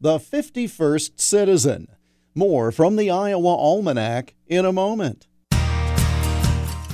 [0.00, 1.88] the 51st citizen.
[2.34, 5.26] More from the Iowa Almanac in a moment.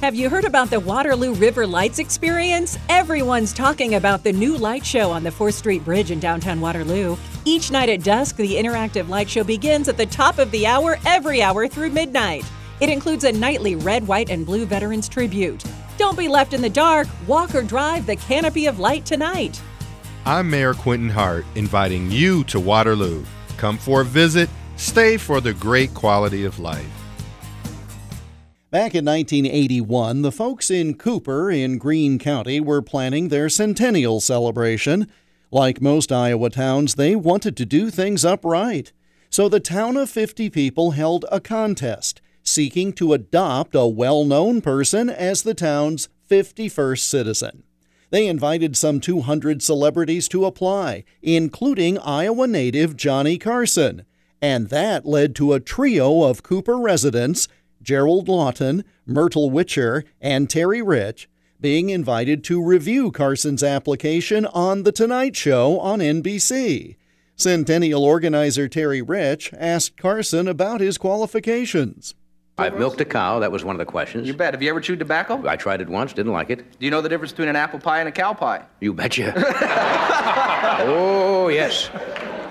[0.00, 2.78] Have you heard about the Waterloo River Lights experience?
[2.88, 7.16] Everyone's talking about the new light show on the 4th Street Bridge in downtown Waterloo.
[7.44, 10.98] Each night at dusk, the interactive light show begins at the top of the hour
[11.06, 12.44] every hour through midnight.
[12.80, 15.64] It includes a nightly red, white, and blue veterans tribute.
[15.96, 17.06] Don't be left in the dark.
[17.26, 19.60] Walk or drive the canopy of light tonight.
[20.26, 23.26] I'm Mayor Quentin Hart, inviting you to Waterloo.
[23.58, 26.86] Come for a visit, stay for the great quality of life.
[28.70, 35.08] Back in 1981, the folks in Cooper in Greene County were planning their centennial celebration.
[35.50, 38.92] Like most Iowa towns, they wanted to do things upright.
[39.28, 44.62] So the town of 50 people held a contest seeking to adopt a well known
[44.62, 47.64] person as the town's 51st citizen.
[48.14, 54.04] They invited some 200 celebrities to apply, including Iowa native Johnny Carson.
[54.40, 57.48] And that led to a trio of Cooper residents
[57.82, 61.28] Gerald Lawton, Myrtle Witcher, and Terry Rich
[61.60, 66.94] being invited to review Carson's application on The Tonight Show on NBC.
[67.34, 72.14] Centennial organizer Terry Rich asked Carson about his qualifications.
[72.56, 73.40] I've milked a cow.
[73.40, 74.28] That was one of the questions.
[74.28, 74.54] You bet.
[74.54, 75.46] Have you ever chewed tobacco?
[75.46, 76.78] I tried it once, didn't like it.
[76.78, 78.64] Do you know the difference between an apple pie and a cow pie?
[78.80, 79.32] You betcha.
[80.86, 81.90] oh, yes.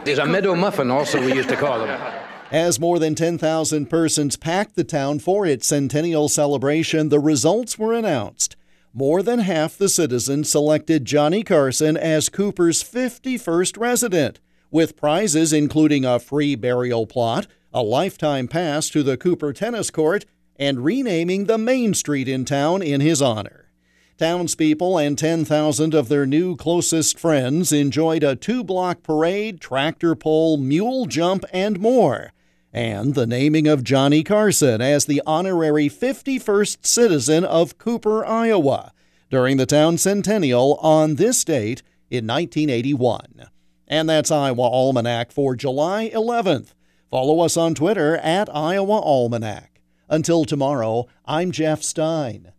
[0.03, 2.19] There's a meadow muffin, also, we used to call them.
[2.51, 7.93] As more than 10,000 persons packed the town for its centennial celebration, the results were
[7.93, 8.57] announced.
[8.93, 16.03] More than half the citizens selected Johnny Carson as Cooper's 51st resident, with prizes including
[16.03, 20.25] a free burial plot, a lifetime pass to the Cooper Tennis Court,
[20.57, 23.71] and renaming the main street in town in his honor.
[24.17, 30.57] Townspeople and 10,000 of their new closest friends enjoyed a two block parade, tractor pull,
[30.57, 32.31] mule jump, and more
[32.73, 38.91] and the naming of Johnny Carson as the honorary 51st citizen of Cooper, Iowa,
[39.29, 43.47] during the town centennial on this date in 1981.
[43.87, 46.73] And that's Iowa Almanac for July 11th.
[47.13, 49.79] Follow us on Twitter at Iowa Almanac.
[50.09, 52.53] Until tomorrow, I'm Jeff Stein.